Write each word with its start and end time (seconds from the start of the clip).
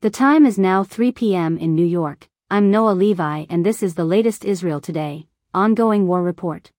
The 0.00 0.10
time 0.10 0.46
is 0.46 0.60
now 0.60 0.84
3 0.84 1.10
p.m. 1.10 1.58
in 1.58 1.74
New 1.74 1.84
York. 1.84 2.28
I'm 2.48 2.70
Noa 2.70 2.92
Levi 2.92 3.46
and 3.50 3.66
this 3.66 3.82
is 3.82 3.96
the 3.96 4.04
latest 4.04 4.44
Israel 4.44 4.80
Today, 4.80 5.26
ongoing 5.52 6.06
war 6.06 6.22
report. 6.22 6.70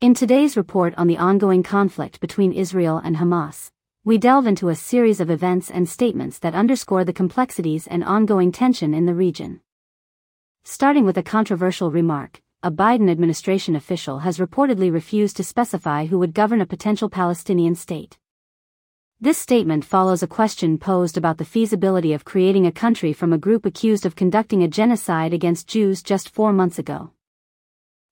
In 0.00 0.12
today's 0.12 0.56
report 0.56 0.92
on 0.96 1.06
the 1.06 1.18
ongoing 1.18 1.62
conflict 1.62 2.18
between 2.18 2.52
Israel 2.52 3.00
and 3.04 3.18
Hamas, 3.18 3.70
we 4.04 4.18
delve 4.18 4.48
into 4.48 4.70
a 4.70 4.74
series 4.74 5.20
of 5.20 5.30
events 5.30 5.70
and 5.70 5.88
statements 5.88 6.40
that 6.40 6.52
underscore 6.52 7.04
the 7.04 7.12
complexities 7.12 7.86
and 7.86 8.02
ongoing 8.02 8.50
tension 8.50 8.92
in 8.92 9.06
the 9.06 9.14
region. 9.14 9.60
Starting 10.64 11.04
with 11.04 11.16
a 11.18 11.22
controversial 11.22 11.92
remark, 11.92 12.42
a 12.60 12.72
Biden 12.72 13.08
administration 13.08 13.76
official 13.76 14.18
has 14.18 14.38
reportedly 14.38 14.92
refused 14.92 15.36
to 15.36 15.44
specify 15.44 16.06
who 16.06 16.18
would 16.18 16.34
govern 16.34 16.60
a 16.60 16.66
potential 16.66 17.08
Palestinian 17.08 17.76
state. 17.76 18.18
This 19.18 19.38
statement 19.38 19.82
follows 19.82 20.22
a 20.22 20.26
question 20.26 20.76
posed 20.76 21.16
about 21.16 21.38
the 21.38 21.44
feasibility 21.46 22.12
of 22.12 22.26
creating 22.26 22.66
a 22.66 22.70
country 22.70 23.14
from 23.14 23.32
a 23.32 23.38
group 23.38 23.64
accused 23.64 24.04
of 24.04 24.14
conducting 24.14 24.62
a 24.62 24.68
genocide 24.68 25.32
against 25.32 25.66
Jews 25.66 26.02
just 26.02 26.28
four 26.28 26.52
months 26.52 26.78
ago. 26.78 27.12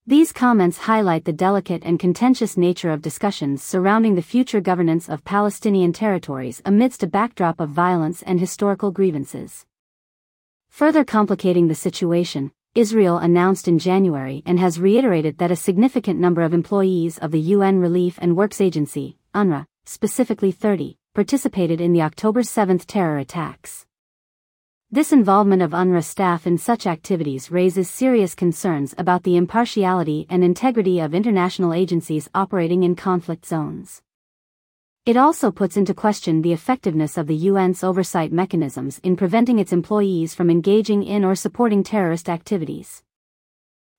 These 0.07 0.33
comments 0.33 0.79
highlight 0.79 1.27
the 1.27 1.33
delicate 1.35 1.83
and 1.85 1.99
contentious 1.99 2.57
nature 2.57 2.89
of 2.91 3.03
discussions 3.03 3.63
surrounding 3.63 4.15
the 4.15 4.23
future 4.23 4.63
governance 4.63 5.11
of 5.11 5.27
Palestinian 5.27 5.93
territories 5.93 6.63
amidst 6.65 7.03
a 7.03 7.07
backdrop 7.07 7.61
of 7.61 7.69
violence 7.69 8.23
and 8.23 8.41
historical 8.41 8.91
grievances. 8.91 9.67
Further 10.71 11.05
complicating 11.05 11.69
the 11.69 11.75
situation, 11.75 12.51
Israel 12.75 13.19
announced 13.19 13.69
in 13.69 13.79
January 13.79 14.43
and 14.47 14.59
has 14.59 14.81
reiterated 14.81 15.37
that 15.37 15.51
a 15.51 15.57
significant 15.57 16.19
number 16.19 16.41
of 16.41 16.55
employees 16.55 17.19
of 17.19 17.31
the 17.31 17.41
UN 17.41 17.79
Relief 17.79 18.19
and 18.23 18.39
Works 18.39 18.63
Agency, 18.63 19.19
UNRWA, 19.35 19.67
specifically 19.85 20.51
30, 20.51 20.99
participated 21.15 21.81
in 21.81 21.93
the 21.93 22.03
October 22.03 22.43
7 22.43 22.79
terror 22.79 23.19
attacks. 23.19 23.87
This 24.91 25.13
involvement 25.13 25.61
of 25.61 25.73
UNRWA 25.73 26.05
staff 26.05 26.47
in 26.47 26.57
such 26.57 26.87
activities 26.87 27.51
raises 27.51 27.91
serious 27.91 28.35
concerns 28.35 28.95
about 28.97 29.25
the 29.25 29.37
impartiality 29.37 30.25
and 30.31 30.45
integrity 30.45 31.01
of 31.01 31.15
international 31.15 31.75
agencies 31.75 32.31
operating 32.35 32.85
in 32.85 32.95
conflict 32.95 33.45
zones. 33.45 34.03
It 35.05 35.17
also 35.17 35.51
puts 35.51 35.77
into 35.77 35.93
question 35.93 36.43
the 36.43 36.53
effectiveness 36.53 37.19
of 37.19 37.27
the 37.27 37.49
UN's 37.49 37.85
oversight 37.85 38.33
mechanisms 38.33 39.01
in 39.03 39.17
preventing 39.17 39.59
its 39.59 39.73
employees 39.73 40.35
from 40.35 40.49
engaging 40.49 41.03
in 41.03 41.25
or 41.25 41.35
supporting 41.35 41.83
terrorist 41.83 42.29
activities. 42.29 43.03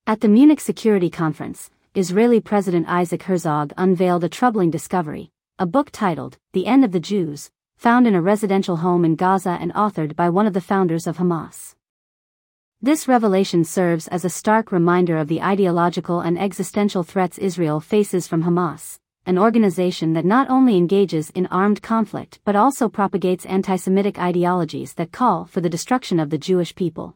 At 0.07 0.21
the 0.21 0.29
Munich 0.29 0.61
Security 0.61 1.09
Conference, 1.09 1.69
Israeli 1.93 2.39
President 2.39 2.87
Isaac 2.87 3.23
Herzog 3.23 3.73
unveiled 3.77 4.23
a 4.23 4.29
troubling 4.29 4.71
discovery 4.71 5.31
a 5.57 5.65
book 5.65 5.89
titled 5.89 6.37
The 6.51 6.65
End 6.65 6.83
of 6.83 6.91
the 6.91 6.99
Jews, 6.99 7.49
found 7.77 8.07
in 8.07 8.13
a 8.13 8.21
residential 8.21 8.75
home 8.75 9.05
in 9.05 9.15
Gaza 9.15 9.57
and 9.61 9.73
authored 9.73 10.13
by 10.13 10.29
one 10.29 10.47
of 10.47 10.51
the 10.51 10.59
founders 10.59 11.07
of 11.07 11.15
Hamas. 11.15 11.75
This 12.81 13.07
revelation 13.07 13.63
serves 13.63 14.09
as 14.09 14.25
a 14.25 14.29
stark 14.29 14.73
reminder 14.73 15.15
of 15.15 15.29
the 15.29 15.41
ideological 15.41 16.19
and 16.19 16.37
existential 16.37 17.03
threats 17.03 17.37
Israel 17.37 17.79
faces 17.79 18.27
from 18.27 18.43
Hamas, 18.43 18.99
an 19.25 19.37
organization 19.37 20.11
that 20.11 20.25
not 20.25 20.49
only 20.49 20.75
engages 20.75 21.29
in 21.29 21.47
armed 21.47 21.81
conflict 21.81 22.41
but 22.43 22.57
also 22.57 22.89
propagates 22.89 23.45
anti-Semitic 23.45 24.19
ideologies 24.19 24.95
that 24.95 25.13
call 25.13 25.45
for 25.45 25.61
the 25.61 25.69
destruction 25.69 26.19
of 26.19 26.31
the 26.31 26.37
Jewish 26.37 26.75
people. 26.75 27.15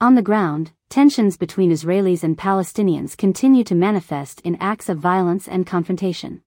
On 0.00 0.14
the 0.14 0.22
ground, 0.22 0.70
tensions 0.88 1.36
between 1.36 1.72
Israelis 1.72 2.22
and 2.22 2.38
Palestinians 2.38 3.16
continue 3.16 3.64
to 3.64 3.74
manifest 3.74 4.40
in 4.42 4.54
acts 4.60 4.88
of 4.88 4.98
violence 4.98 5.48
and 5.48 5.66
confrontation. 5.66 6.42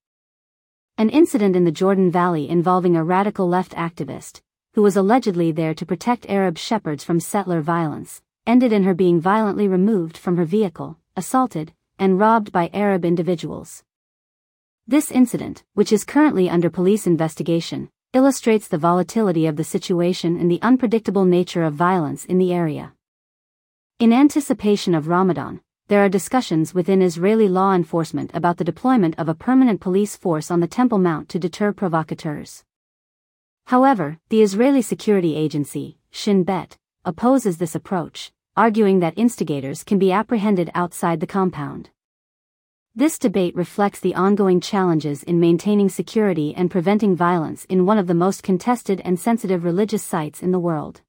An 0.99 1.11
incident 1.11 1.55
in 1.55 1.63
the 1.63 1.71
Jordan 1.71 2.09
Valley 2.09 2.49
involving 2.49 2.95
a 2.95 3.03
radical 3.03 3.47
left 3.47 3.73
activist, 3.73 4.41
who 4.73 4.81
was 4.81 4.97
allegedly 4.97 5.51
there 5.51 5.75
to 5.75 5.85
protect 5.85 6.27
Arab 6.27 6.57
shepherds 6.57 7.03
from 7.03 7.19
settler 7.19 7.61
violence, 7.61 8.23
ended 8.47 8.73
in 8.73 8.83
her 8.83 8.95
being 8.95 9.21
violently 9.21 9.67
removed 9.67 10.17
from 10.17 10.37
her 10.37 10.43
vehicle, 10.43 10.97
assaulted, 11.15 11.71
and 11.99 12.17
robbed 12.17 12.51
by 12.51 12.71
Arab 12.73 13.05
individuals. 13.05 13.83
This 14.87 15.11
incident, 15.11 15.63
which 15.75 15.91
is 15.91 16.03
currently 16.03 16.49
under 16.49 16.71
police 16.71 17.05
investigation, 17.05 17.91
illustrates 18.13 18.67
the 18.67 18.79
volatility 18.79 19.45
of 19.45 19.55
the 19.55 19.63
situation 19.63 20.39
and 20.39 20.49
the 20.49 20.61
unpredictable 20.63 21.25
nature 21.25 21.61
of 21.61 21.75
violence 21.75 22.25
in 22.25 22.39
the 22.39 22.51
area. 22.51 22.93
In 23.99 24.11
anticipation 24.11 24.95
of 24.95 25.07
Ramadan, 25.07 25.61
there 25.89 26.03
are 26.03 26.09
discussions 26.09 26.73
within 26.73 27.01
Israeli 27.01 27.47
law 27.47 27.73
enforcement 27.73 28.29
about 28.33 28.57
the 28.57 28.65
deployment 28.65 29.17
of 29.17 29.29
a 29.29 29.33
permanent 29.33 29.79
police 29.79 30.17
force 30.17 30.51
on 30.51 30.59
the 30.59 30.67
Temple 30.67 30.99
Mount 30.99 31.29
to 31.29 31.39
deter 31.39 31.71
provocateurs. 31.71 32.65
However, 33.67 34.19
the 34.27 34.41
Israeli 34.41 34.81
security 34.81 35.37
agency, 35.37 35.97
Shin 36.11 36.43
Bet, 36.43 36.77
opposes 37.05 37.57
this 37.57 37.73
approach, 37.73 38.33
arguing 38.57 38.99
that 38.99 39.17
instigators 39.17 39.85
can 39.85 39.97
be 39.97 40.11
apprehended 40.11 40.69
outside 40.75 41.21
the 41.21 41.27
compound. 41.27 41.89
This 42.93 43.17
debate 43.17 43.55
reflects 43.55 44.01
the 44.01 44.15
ongoing 44.15 44.59
challenges 44.59 45.23
in 45.23 45.39
maintaining 45.39 45.87
security 45.87 46.53
and 46.53 46.69
preventing 46.69 47.15
violence 47.15 47.63
in 47.65 47.85
one 47.85 47.97
of 47.97 48.07
the 48.07 48.13
most 48.13 48.43
contested 48.43 49.01
and 49.05 49.17
sensitive 49.17 49.63
religious 49.63 50.03
sites 50.03 50.41
in 50.43 50.51
the 50.51 50.59
world. 50.59 51.01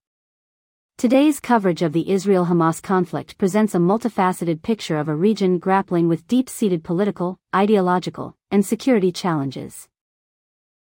Today's 0.98 1.38
coverage 1.38 1.82
of 1.82 1.92
the 1.92 2.10
Israel-Hamas 2.10 2.82
conflict 2.82 3.38
presents 3.38 3.72
a 3.72 3.78
multifaceted 3.78 4.62
picture 4.62 4.98
of 4.98 5.08
a 5.08 5.14
region 5.14 5.60
grappling 5.60 6.08
with 6.08 6.26
deep-seated 6.26 6.82
political, 6.82 7.38
ideological, 7.54 8.34
and 8.50 8.66
security 8.66 9.12
challenges. 9.12 9.86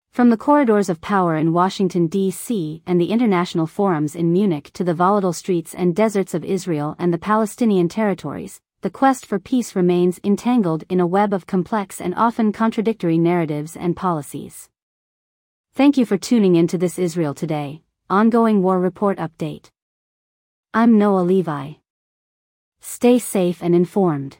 From 0.09 0.31
the 0.31 0.35
corridors 0.35 0.89
of 0.89 1.01
power 1.01 1.35
in 1.35 1.53
Washington, 1.53 2.07
D.C. 2.07 2.81
and 2.87 2.99
the 2.99 3.11
international 3.11 3.67
forums 3.67 4.15
in 4.15 4.33
Munich 4.33 4.71
to 4.73 4.83
the 4.83 4.95
volatile 4.95 5.33
streets 5.33 5.75
and 5.75 5.95
deserts 5.95 6.33
of 6.33 6.43
Israel 6.43 6.95
and 6.97 7.13
the 7.13 7.19
Palestinian 7.19 7.87
territories, 7.87 8.59
the 8.81 8.89
quest 8.89 9.23
for 9.23 9.37
peace 9.37 9.75
remains 9.75 10.19
entangled 10.23 10.83
in 10.89 10.99
a 10.99 11.05
web 11.05 11.31
of 11.31 11.45
complex 11.45 12.01
and 12.01 12.15
often 12.15 12.51
contradictory 12.51 13.19
narratives 13.19 13.77
and 13.77 13.95
policies. 13.95 14.67
Thank 15.75 15.95
you 15.95 16.07
for 16.07 16.17
tuning 16.17 16.55
in 16.55 16.65
to 16.69 16.79
this 16.79 16.97
Israel 16.97 17.35
Today, 17.35 17.83
ongoing 18.09 18.63
war 18.63 18.79
report 18.79 19.19
update. 19.19 19.69
I'm 20.73 20.97
Noa 20.97 21.21
Levi. 21.21 21.73
Stay 22.81 23.19
safe 23.19 23.63
and 23.63 23.73
informed. 23.73 24.37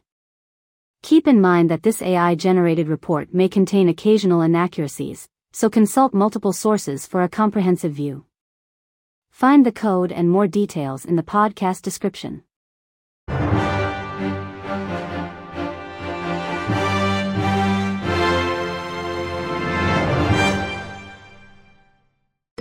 Keep 1.01 1.25
in 1.25 1.39
mind 1.39 1.71
that 1.71 1.83
this 1.83 2.01
AI 2.01 2.35
generated 2.35 2.89
report 2.89 3.33
may 3.33 3.47
contain 3.47 3.87
occasional 3.87 4.41
inaccuracies, 4.41 5.29
so 5.53 5.69
consult 5.69 6.13
multiple 6.13 6.51
sources 6.51 7.07
for 7.07 7.23
a 7.23 7.29
comprehensive 7.29 7.93
view. 7.93 8.25
Find 9.31 9.65
the 9.65 9.71
code 9.71 10.11
and 10.11 10.29
more 10.29 10.47
details 10.47 11.05
in 11.05 11.15
the 11.15 11.23
podcast 11.23 11.81
description. 11.81 12.43